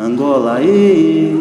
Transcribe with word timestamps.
Angola, 0.00 0.62
e 0.62 1.36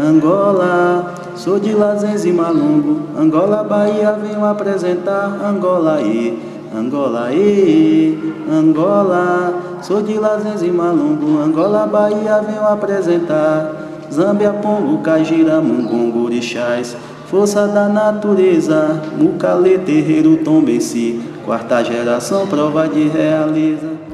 Angola, 0.00 1.12
sou 1.36 1.60
de 1.60 1.74
Lazenze 1.74 2.32
Malungo, 2.32 3.02
Angola, 3.14 3.62
Bahia, 3.62 4.12
venho 4.12 4.46
apresentar. 4.46 5.38
Angola, 5.44 6.00
e 6.00 6.38
Angola, 6.74 7.30
e 7.30 8.18
Angola, 8.50 9.52
sou 9.82 10.00
de 10.00 10.14
Lazenze 10.14 10.70
Malungo, 10.70 11.38
Angola, 11.38 11.86
Bahia, 11.86 12.40
venho 12.40 12.66
apresentar. 12.66 13.74
Zâmbia, 14.10 14.54
Pongo, 14.54 15.02
Cajira, 15.02 15.60
Mungongo, 15.60 16.24
Orixás, 16.24 16.96
força 17.26 17.68
da 17.68 17.90
natureza, 17.90 19.02
Mucalê, 19.18 19.76
Terreiro, 19.76 20.38
Tombenci, 20.38 21.20
quarta 21.44 21.84
geração, 21.84 22.46
prova 22.46 22.88
de 22.88 23.06
realiza. 23.06 24.07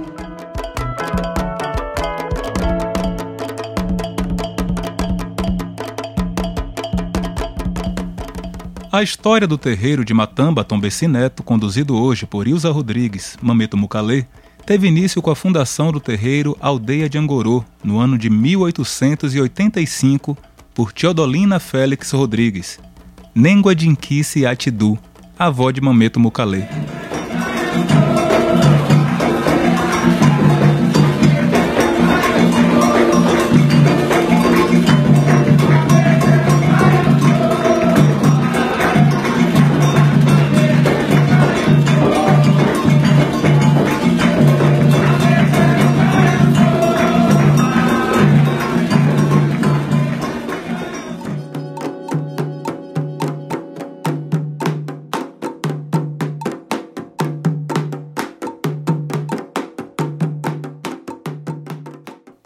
A 8.95 9.03
história 9.03 9.45
do 9.45 9.59
terreiro 9.59 10.05
de 10.05 10.15
Matamba 10.15 10.62
Tombeci 10.62 11.09
Neto, 11.09 11.43
conduzido 11.43 11.97
hoje 11.97 12.27
por 12.27 12.47
Ilza 12.47 12.71
Rodrigues, 12.71 13.37
Mameto 13.43 13.77
Mucalê, 13.77 14.25
teve 14.65 14.87
início 14.87 15.21
com 15.21 15.33
a 15.33 15.35
fundação 15.35 15.91
do 15.91 15.98
terreiro 15.98 16.57
Aldeia 16.61 17.09
de 17.09 17.19
Angorô, 17.19 17.65
no 17.83 17.99
ano 17.99 18.16
de 18.16 18.30
1885, 18.30 20.38
por 20.73 20.93
Teodolina 20.93 21.59
Félix 21.59 22.12
Rodrigues, 22.12 22.79
Nengua 23.35 23.75
Dinquice 23.75 24.47
Atidu, 24.47 24.97
avó 25.37 25.73
de 25.73 25.80
Mameto 25.80 26.21
Mucalê. 26.21 26.63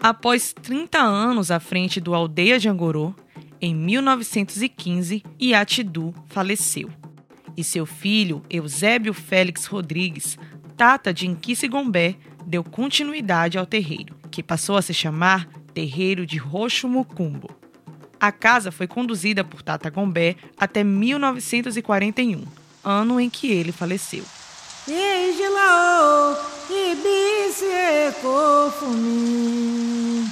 Após 0.09 0.53
30 0.53 0.97
anos 0.97 1.51
à 1.51 1.59
frente 1.59 2.01
do 2.01 2.15
Aldeia 2.15 2.57
de 2.57 2.67
Angorô, 2.67 3.13
em 3.61 3.75
1915, 3.75 5.23
Iatidu 5.39 6.15
faleceu. 6.25 6.89
E 7.55 7.63
seu 7.63 7.85
filho, 7.85 8.41
Eusébio 8.49 9.13
Félix 9.13 9.65
Rodrigues, 9.67 10.35
Tata 10.75 11.13
de 11.13 11.27
Inquice 11.27 11.67
Gombé, 11.67 12.15
deu 12.43 12.63
continuidade 12.63 13.59
ao 13.59 13.67
terreiro, 13.67 14.15
que 14.31 14.41
passou 14.41 14.77
a 14.77 14.81
se 14.81 14.95
chamar 14.95 15.47
Terreiro 15.75 16.25
de 16.25 16.37
Roxo 16.39 16.87
Mucumbo. 16.87 17.51
A 18.19 18.31
casa 18.31 18.71
foi 18.71 18.87
conduzida 18.87 19.43
por 19.43 19.61
Tata 19.61 19.91
Gombé 19.91 20.37
até 20.57 20.83
1941, 20.83 22.45
ano 22.83 23.19
em 23.19 23.29
que 23.29 23.45
ele 23.51 23.71
faleceu. 23.71 24.23
Igilao, 24.89 26.35
ibise 26.67 28.11
kofumi. 28.21 30.25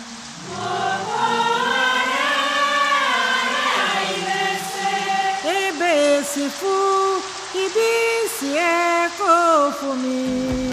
Ibese 5.45 6.50
fu, 6.50 7.22
ibise 7.53 8.57
kofumi. 9.18 10.72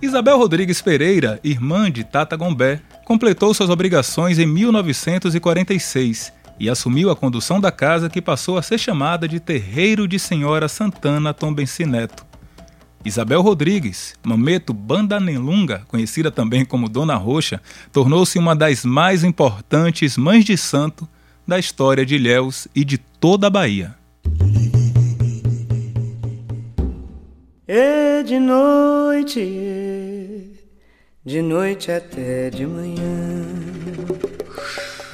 Isabel 0.00 0.36
Rodrigues 0.36 0.80
Pereira, 0.80 1.40
irmã 1.42 1.90
de 1.90 2.04
Tata 2.04 2.36
Gombé, 2.36 2.80
completou 3.04 3.52
suas 3.52 3.70
obrigações 3.70 4.38
em 4.38 4.46
1946 4.46 6.38
e 6.60 6.68
assumiu 6.68 7.10
a 7.10 7.16
condução 7.16 7.58
da 7.58 7.72
casa 7.72 8.10
que 8.10 8.20
passou 8.20 8.58
a 8.58 8.62
ser 8.62 8.76
chamada 8.76 9.26
de 9.26 9.40
Terreiro 9.40 10.06
de 10.06 10.18
Senhora 10.18 10.68
Santana 10.68 11.32
Tombenci 11.32 11.86
Neto. 11.86 12.26
Isabel 13.02 13.40
Rodrigues, 13.40 14.14
Mameto 14.22 14.74
Bandanelunga, 14.74 15.86
conhecida 15.88 16.30
também 16.30 16.66
como 16.66 16.86
Dona 16.86 17.14
Roxa, 17.14 17.62
tornou-se 17.90 18.38
uma 18.38 18.54
das 18.54 18.84
mais 18.84 19.24
importantes 19.24 20.18
mães 20.18 20.44
de 20.44 20.54
santo 20.58 21.08
da 21.46 21.58
história 21.58 22.04
de 22.04 22.16
Ilhéus 22.16 22.68
e 22.74 22.84
de 22.84 22.98
toda 22.98 23.46
a 23.46 23.50
Bahia. 23.50 23.94
É 27.66 28.22
de 28.22 28.38
noite, 28.38 29.40
de 31.24 31.40
noite 31.40 31.90
até 31.90 32.50
de 32.50 32.66
manhã. 32.66 33.46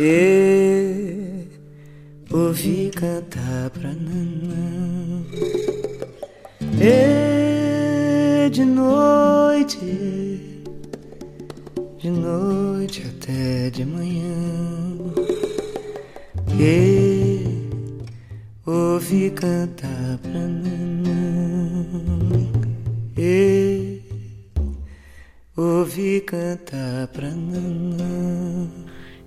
E 0.01 1.06
ouvi 2.36 2.91
cantar 2.94 3.70
pra 3.70 3.91
nanã. 3.94 5.24
E 6.78 8.50
de 8.50 8.64
noite, 8.64 9.78
de 11.98 12.10
noite 12.10 13.04
até 13.08 13.70
de 13.70 13.86
manhã. 13.86 14.34
E 16.60 17.41
ouvi 18.66 19.30
cantar 19.30 20.18
pra 20.18 20.32
nanã. 20.32 21.86
E 23.16 24.03
ouvi 25.56 26.20
cantar 26.20 27.08
pra 27.08 27.30
nanã. 27.30 28.68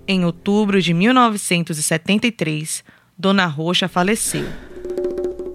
Em 0.07 0.25
outubro 0.25 0.79
de 0.81 0.93
1973, 0.93 2.83
Dona 3.19 3.45
Roxa 3.47 3.89
faleceu. 3.89 4.47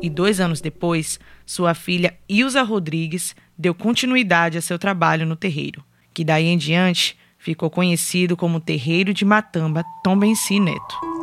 E 0.02 0.10
dois 0.10 0.38
anos 0.38 0.60
depois, 0.60 1.18
sua 1.46 1.72
filha 1.72 2.14
Ilza 2.28 2.62
Rodrigues 2.62 3.34
deu 3.56 3.74
continuidade 3.74 4.58
a 4.58 4.60
seu 4.60 4.78
trabalho 4.78 5.24
no 5.24 5.34
terreiro, 5.34 5.82
que 6.12 6.22
daí 6.22 6.44
em 6.44 6.58
diante 6.58 7.16
ficou 7.38 7.70
conhecido 7.70 8.36
como 8.36 8.60
Terreiro 8.60 9.14
de 9.14 9.24
Matamba 9.24 9.82
Tombenci 10.02 10.60
Neto. 10.60 11.13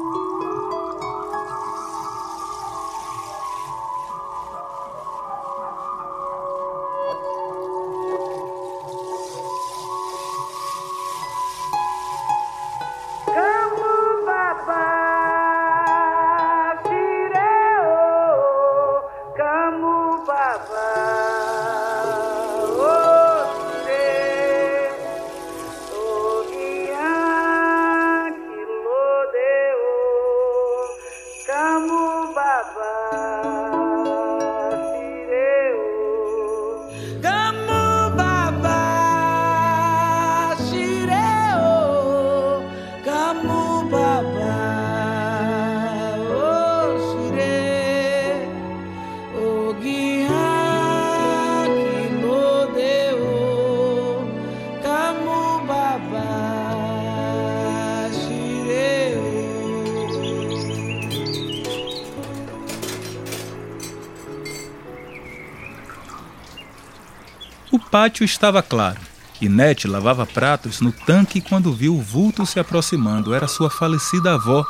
O 67.71 67.79
pátio 67.79 68.25
estava 68.25 68.61
claro. 68.61 68.99
E 69.39 69.47
Nete 69.47 69.87
lavava 69.87 70.25
pratos 70.25 70.81
no 70.81 70.91
tanque 70.91 71.41
quando 71.41 71.73
viu 71.73 71.95
o 71.95 72.01
vulto 72.01 72.45
se 72.45 72.59
aproximando. 72.59 73.33
Era 73.33 73.47
sua 73.47 73.69
falecida 73.69 74.33
avó, 74.33 74.65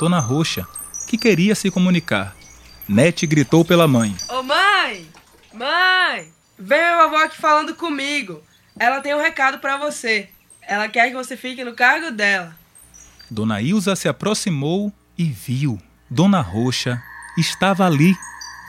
Dona 0.00 0.18
Roxa, 0.18 0.66
que 1.06 1.18
queria 1.18 1.54
se 1.54 1.70
comunicar. 1.70 2.34
Nete 2.88 3.26
gritou 3.26 3.64
pela 3.64 3.86
mãe. 3.86 4.16
Ô 4.28 4.38
oh, 4.38 4.42
mãe! 4.42 5.06
Mãe! 5.52 6.32
Vem 6.58 6.80
a 6.80 7.04
vovó 7.04 7.24
aqui 7.24 7.36
falando 7.36 7.74
comigo. 7.74 8.42
Ela 8.78 9.00
tem 9.00 9.14
um 9.14 9.20
recado 9.20 9.58
para 9.58 9.76
você. 9.76 10.28
Ela 10.62 10.88
quer 10.88 11.08
que 11.10 11.14
você 11.14 11.36
fique 11.36 11.62
no 11.62 11.74
cargo 11.74 12.10
dela. 12.10 12.56
Dona 13.30 13.60
Ilza 13.60 13.94
se 13.94 14.08
aproximou 14.08 14.92
e 15.16 15.24
viu. 15.24 15.80
Dona 16.10 16.40
Roxa 16.40 17.02
estava 17.36 17.86
ali. 17.86 18.16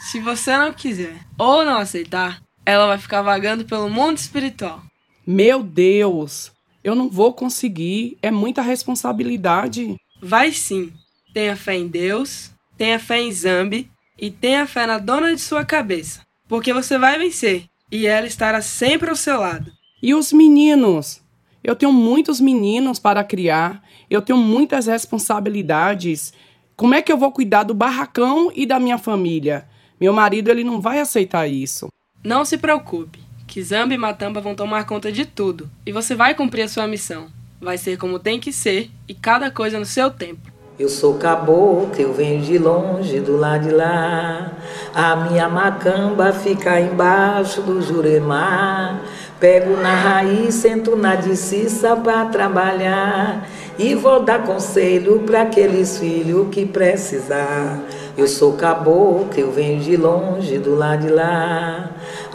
Se 0.01 0.19
você 0.19 0.57
não 0.57 0.73
quiser 0.73 1.15
ou 1.37 1.63
não 1.65 1.77
aceitar, 1.77 2.41
ela 2.67 2.85
vai 2.85 2.97
ficar 2.97 3.21
vagando 3.21 3.63
pelo 3.63 3.89
mundo 3.89 4.17
espiritual. 4.17 4.83
Meu 5.25 5.63
Deus, 5.63 6.51
eu 6.83 6.93
não 6.93 7.07
vou 7.09 7.31
conseguir. 7.31 8.17
É 8.21 8.29
muita 8.29 8.61
responsabilidade. 8.61 9.95
Vai 10.21 10.51
sim. 10.51 10.91
Tenha 11.33 11.55
fé 11.55 11.77
em 11.77 11.87
Deus, 11.87 12.51
tenha 12.77 12.99
fé 12.99 13.21
em 13.21 13.31
Zambi 13.31 13.89
e 14.19 14.29
tenha 14.29 14.67
fé 14.67 14.85
na 14.85 14.97
dona 14.97 15.33
de 15.33 15.39
sua 15.39 15.63
cabeça. 15.63 16.23
Porque 16.45 16.73
você 16.73 16.97
vai 16.97 17.17
vencer 17.17 17.67
e 17.89 18.05
ela 18.05 18.27
estará 18.27 18.61
sempre 18.61 19.09
ao 19.09 19.15
seu 19.15 19.39
lado. 19.39 19.71
E 20.03 20.13
os 20.13 20.33
meninos? 20.33 21.21
Eu 21.63 21.73
tenho 21.73 21.93
muitos 21.93 22.41
meninos 22.41 22.99
para 22.99 23.23
criar, 23.23 23.81
eu 24.09 24.21
tenho 24.21 24.37
muitas 24.37 24.87
responsabilidades. 24.87 26.33
Como 26.75 26.93
é 26.93 27.01
que 27.01 27.13
eu 27.13 27.17
vou 27.17 27.31
cuidar 27.31 27.63
do 27.63 27.73
barracão 27.73 28.51
e 28.53 28.65
da 28.65 28.77
minha 28.77 28.97
família? 28.97 29.69
Meu 29.99 30.11
marido 30.11 30.51
ele 30.51 30.65
não 30.65 30.81
vai 30.81 30.99
aceitar 30.99 31.47
isso. 31.47 31.87
Não 32.23 32.43
se 32.43 32.57
preocupe, 32.57 33.19
que 33.45 33.61
Zambi 33.61 33.95
e 33.95 33.97
Matamba 33.97 34.41
vão 34.41 34.55
tomar 34.55 34.85
conta 34.85 35.11
de 35.11 35.25
tudo 35.25 35.69
e 35.85 35.91
você 35.91 36.15
vai 36.15 36.33
cumprir 36.33 36.63
a 36.63 36.67
sua 36.67 36.87
missão. 36.87 37.27
Vai 37.61 37.77
ser 37.77 37.97
como 37.97 38.19
tem 38.19 38.39
que 38.39 38.51
ser 38.51 38.89
e 39.07 39.13
cada 39.13 39.49
coisa 39.49 39.79
no 39.79 39.85
seu 39.85 40.09
tempo. 40.09 40.51
Eu 40.79 40.89
sou 40.89 41.15
caboclo, 41.15 41.95
eu 41.97 42.13
venho 42.13 42.39
de 42.41 42.57
longe, 42.59 43.19
do 43.19 43.35
lado 43.35 43.67
de 43.67 43.73
lá. 43.73 44.51
A 44.93 45.15
minha 45.15 45.49
macamba 45.49 46.31
fica 46.31 46.79
embaixo 46.79 47.63
do 47.63 47.81
juremar. 47.81 49.01
Pego 49.39 49.75
na 49.77 49.95
raiz, 49.95 50.53
sento 50.53 50.95
na 50.95 51.15
de 51.15 51.35
cissa 51.35 51.95
pra 51.95 52.25
trabalhar. 52.25 53.47
E 53.79 53.95
vou 53.95 54.21
dar 54.21 54.43
conselho 54.43 55.19
para 55.19 55.43
aqueles 55.43 55.97
filhos 55.97 56.47
que 56.51 56.65
precisar. 56.65 57.79
Eu 58.15 58.27
sou 58.27 58.53
caboclo, 58.53 59.29
eu 59.35 59.51
venho 59.51 59.79
de 59.79 59.97
longe, 59.97 60.59
do 60.59 60.75
lado 60.75 61.07
de 61.07 61.13
lá. 61.13 61.89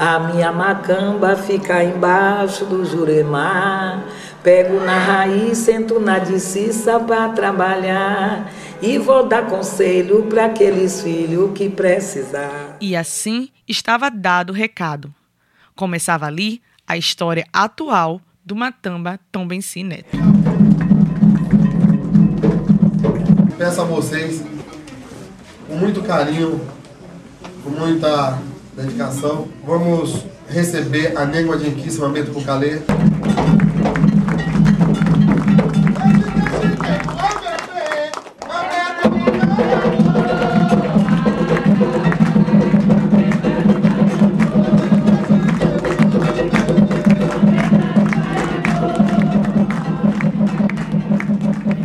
A 0.05 0.19
minha 0.19 0.51
macamba 0.51 1.37
fica 1.37 1.85
embaixo 1.85 2.65
do 2.65 2.85
juremar. 2.85 4.05
Pego 4.43 4.81
na 4.81 4.99
raiz, 4.99 5.59
sento 5.59 6.01
na 6.01 6.19
de 6.19 6.41
cissa 6.41 6.99
para 6.99 7.29
trabalhar. 7.29 8.53
E 8.83 8.99
vou 8.99 9.29
dar 9.29 9.47
conselho 9.47 10.25
para 10.25 10.47
aqueles 10.47 11.03
filhos 11.03 11.53
que 11.57 11.71
precisar. 11.71 12.79
E 12.81 12.97
assim 12.97 13.49
estava 13.69 14.11
dado 14.11 14.51
o 14.51 14.53
recado. 14.53 15.15
Começava 15.77 16.27
ali 16.27 16.61
a 16.85 16.97
história 16.97 17.47
atual 17.53 18.21
do 18.45 18.57
Matamba 18.57 19.21
Tom 19.31 19.47
Benci 19.47 19.85
Neto. 19.85 20.19
Peço 23.57 23.81
a 23.81 23.85
vocês, 23.85 24.45
com 25.69 25.77
muito 25.77 26.03
carinho, 26.03 26.61
com 27.63 27.71
muita 27.71 28.37
dedicação, 28.75 29.49
vamos 29.67 30.25
receber 30.49 31.17
a 31.17 31.27
de 31.57 31.69
Enquisse 31.69 32.01
Mameto 32.01 32.31
Pucalê. 32.31 32.81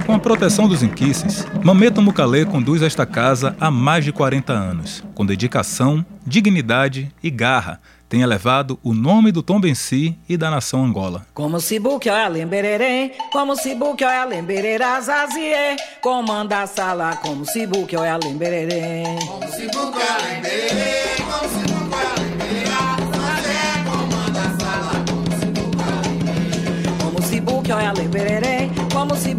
Com 0.05 0.13
a 0.13 0.19
proteção 0.19 0.69
dos 0.69 0.81
inquices, 0.81 1.45
Mameta 1.61 1.99
Mucalê 2.01 2.45
conduz 2.45 2.81
esta 2.81 3.05
casa 3.05 3.55
há 3.59 3.69
mais 3.69 4.05
de 4.05 4.13
40 4.13 4.53
anos, 4.53 5.03
com 5.13 5.25
dedicação, 5.25 6.05
dignidade 6.27 7.09
e 7.23 7.29
garra, 7.29 7.79
tem 8.09 8.21
elevado 8.21 8.77
o 8.83 8.93
nome 8.93 9.31
do 9.31 9.41
Tom 9.41 9.61
Benci 9.61 10.17
e 10.27 10.35
da 10.35 10.51
nação 10.51 10.83
Angola. 10.83 11.25
Como 11.33 11.59
se 11.61 11.79
buque 11.79 12.09
olha 12.09 12.27
lembererê, 12.27 13.13
como 13.31 13.55
se 13.55 13.73
buque 13.73 14.03
olha 14.03 14.25
lembererá 14.25 14.99
zazie, 14.99 15.77
comanda 16.01 16.63
a 16.63 16.67
sala, 16.67 17.15
como 17.17 17.45
se 17.45 17.65
buque 17.65 17.95
olha 17.95 18.17
lembererê. 18.21 19.03
Como 19.25 19.51
se 19.51 19.67
buque 19.67 19.99
olha 19.99 20.17
lembererê, 20.21 21.15
como 21.23 21.47
se 21.47 21.65
buque 21.71 21.95
olha 21.95 22.25
lembererá 22.35 22.97
zazie, 23.13 23.83
comanda 23.89 24.41
a 24.41 24.59
sala, 24.59 25.05
como 25.09 25.31
se 25.31 25.51
buque 25.51 25.81
olha 25.81 26.01
lembererê. 26.01 26.97
Como 26.99 27.21
se 27.21 27.41
buque 27.41 27.71
olha 27.71 27.93
lembererê, 27.93 28.69
como 28.93 29.15
se 29.15 29.33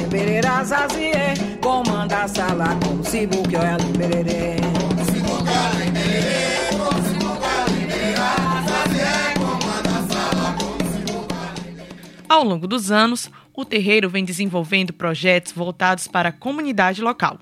lembererá 0.00 0.64
zazie, 0.64 1.58
comanda 1.60 2.22
a 2.22 2.28
sala, 2.28 2.78
como 2.84 3.04
se 3.04 3.26
buque 3.26 3.56
olha 3.56 3.76
lembererê. 3.76 4.93
Ao 12.34 12.42
longo 12.42 12.66
dos 12.66 12.90
anos, 12.90 13.30
o 13.54 13.64
terreiro 13.64 14.10
vem 14.10 14.24
desenvolvendo 14.24 14.92
projetos 14.92 15.52
voltados 15.52 16.08
para 16.08 16.30
a 16.30 16.32
comunidade 16.32 17.00
local, 17.00 17.38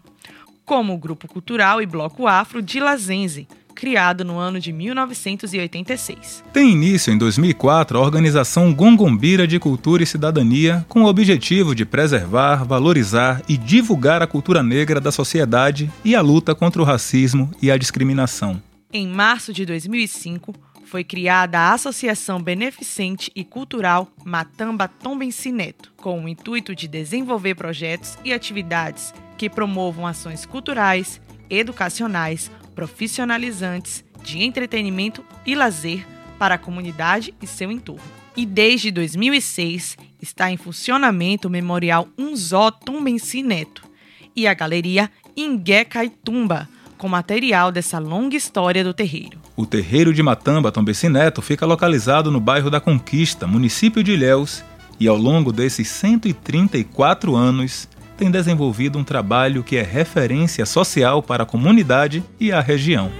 como 0.66 0.92
o 0.92 0.98
Grupo 0.98 1.26
Cultural 1.26 1.80
e 1.80 1.86
Bloco 1.86 2.26
Afro 2.26 2.60
de 2.60 2.78
Lazenze, 2.78 3.48
criado 3.72 4.24
no 4.24 4.38
ano 4.38 4.60
de 4.60 4.72
1986. 4.72 6.44
Tem 6.52 6.70
início 6.70 7.12
em 7.12 7.18
2004 7.18 7.98
a 7.98 8.00
organização 8.00 8.72
Gongombira 8.72 9.46
de 9.46 9.58
Cultura 9.58 10.02
e 10.02 10.06
Cidadania, 10.06 10.84
com 10.88 11.02
o 11.02 11.06
objetivo 11.06 11.74
de 11.74 11.84
preservar, 11.84 12.64
valorizar 12.64 13.42
e 13.48 13.56
divulgar 13.56 14.22
a 14.22 14.26
cultura 14.26 14.62
negra 14.62 15.00
da 15.00 15.10
sociedade 15.10 15.90
e 16.04 16.14
a 16.14 16.20
luta 16.20 16.54
contra 16.54 16.80
o 16.80 16.84
racismo 16.84 17.50
e 17.60 17.70
a 17.70 17.76
discriminação. 17.76 18.62
Em 18.92 19.08
março 19.08 19.52
de 19.52 19.64
2005, 19.64 20.54
foi 20.92 21.02
criada 21.02 21.58
a 21.58 21.72
Associação 21.72 22.38
Beneficente 22.38 23.32
e 23.34 23.42
Cultural 23.42 24.08
Matamba 24.26 24.86
Tombenci 24.86 25.50
Neto, 25.50 25.90
com 25.96 26.22
o 26.22 26.28
intuito 26.28 26.74
de 26.74 26.86
desenvolver 26.86 27.54
projetos 27.54 28.18
e 28.22 28.30
atividades 28.30 29.14
que 29.38 29.48
promovam 29.48 30.06
ações 30.06 30.44
culturais, 30.44 31.18
educacionais, 31.48 32.50
profissionalizantes, 32.74 34.04
de 34.22 34.42
entretenimento 34.42 35.24
e 35.44 35.54
lazer 35.54 36.06
para 36.38 36.54
a 36.56 36.58
comunidade 36.58 37.34
e 37.40 37.46
seu 37.46 37.70
entorno. 37.70 38.02
E 38.36 38.46
desde 38.46 38.90
2006 38.90 39.96
está 40.20 40.50
em 40.50 40.56
funcionamento 40.56 41.48
o 41.48 41.50
Memorial 41.50 42.08
Unzó 42.16 42.70
Tombenci 42.70 43.42
Neto 43.42 43.82
e 44.34 44.46
a 44.46 44.54
Galeria 44.54 45.10
Ingué 45.36 45.84
Caitumba, 45.84 46.68
com 46.96 47.08
material 47.08 47.72
dessa 47.72 47.98
longa 47.98 48.36
história 48.36 48.84
do 48.84 48.94
terreiro. 48.94 49.40
O 49.56 49.66
terreiro 49.66 50.14
de 50.14 50.22
Matamba 50.22 50.72
Tombeci 50.72 51.08
Neto 51.08 51.42
fica 51.42 51.66
localizado 51.66 52.30
no 52.30 52.40
bairro 52.40 52.70
da 52.70 52.80
Conquista, 52.80 53.46
município 53.46 54.02
de 54.02 54.12
Ilhéus, 54.12 54.64
e 54.98 55.08
ao 55.08 55.16
longo 55.16 55.52
desses 55.52 55.88
134 55.88 57.34
anos 57.34 57.88
tem 58.22 58.30
desenvolvido 58.30 59.00
um 59.00 59.02
trabalho 59.02 59.64
que 59.64 59.76
é 59.76 59.82
referência 59.82 60.64
social 60.64 61.20
para 61.20 61.42
a 61.42 61.46
comunidade 61.46 62.22
e 62.38 62.52
a 62.52 62.60
região. 62.60 63.10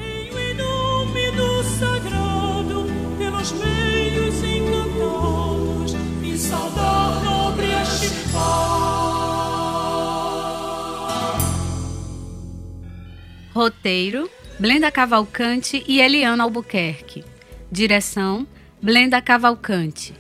Roteiro: 13.53 14.31
Blenda 14.57 14.89
Cavalcante 14.93 15.83
e 15.89 16.01
Eliana 16.01 16.45
Albuquerque. 16.45 17.25
Direção: 17.73 18.47
Blenda 18.81 19.21
Cavalcante. 19.21 20.15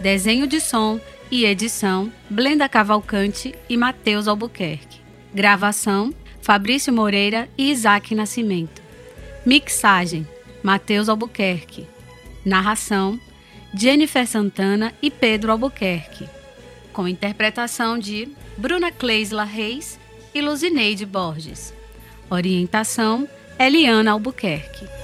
Desenho 0.00 0.46
de 0.46 0.60
som 0.60 1.00
e 1.30 1.44
edição: 1.44 2.12
Blenda 2.28 2.68
Cavalcante 2.68 3.54
e 3.68 3.76
Matheus 3.76 4.26
Albuquerque. 4.28 5.00
Gravação: 5.34 6.12
Fabrício 6.40 6.92
Moreira 6.92 7.48
e 7.56 7.70
Isaac 7.70 8.14
Nascimento. 8.14 8.82
Mixagem: 9.44 10.26
Matheus 10.62 11.08
Albuquerque. 11.08 11.86
Narração: 12.44 13.20
Jennifer 13.74 14.26
Santana 14.26 14.94
e 15.02 15.10
Pedro 15.10 15.52
Albuquerque. 15.52 16.28
Com 16.92 17.06
interpretação 17.06 17.98
de 17.98 18.28
Bruna 18.56 18.90
Cleisla 18.90 19.44
Reis 19.44 19.98
e 20.34 20.40
Luzineide 20.40 21.04
Borges. 21.04 21.72
Orientação: 22.30 23.28
Eliana 23.58 24.12
Albuquerque. 24.12 24.97